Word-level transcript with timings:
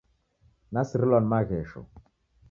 Nasirilwa 0.71 1.19
ni 1.19 1.27
maghesho 1.31 1.81